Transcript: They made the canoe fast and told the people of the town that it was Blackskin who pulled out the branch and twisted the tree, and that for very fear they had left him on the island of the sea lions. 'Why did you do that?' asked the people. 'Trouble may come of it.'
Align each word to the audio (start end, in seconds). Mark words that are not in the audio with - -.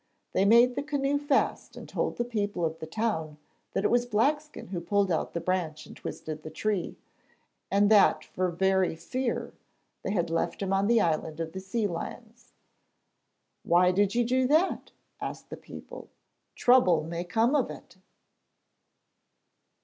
They 0.33 0.45
made 0.45 0.73
the 0.73 0.81
canoe 0.81 1.19
fast 1.19 1.77
and 1.77 1.87
told 1.87 2.17
the 2.17 2.25
people 2.25 2.65
of 2.65 2.79
the 2.79 2.87
town 2.87 3.37
that 3.73 3.83
it 3.85 3.91
was 3.91 4.07
Blackskin 4.07 4.69
who 4.69 4.81
pulled 4.81 5.11
out 5.11 5.33
the 5.35 5.39
branch 5.39 5.85
and 5.85 5.95
twisted 5.95 6.41
the 6.41 6.49
tree, 6.49 6.97
and 7.69 7.87
that 7.91 8.23
for 8.25 8.49
very 8.49 8.95
fear 8.95 9.53
they 10.01 10.09
had 10.09 10.31
left 10.31 10.63
him 10.63 10.73
on 10.73 10.87
the 10.87 10.99
island 10.99 11.39
of 11.39 11.51
the 11.51 11.59
sea 11.59 11.85
lions. 11.85 12.51
'Why 13.61 13.91
did 13.91 14.15
you 14.15 14.25
do 14.25 14.47
that?' 14.47 14.91
asked 15.21 15.51
the 15.51 15.55
people. 15.55 16.09
'Trouble 16.55 17.03
may 17.03 17.23
come 17.23 17.55
of 17.55 17.69
it.' 17.69 17.97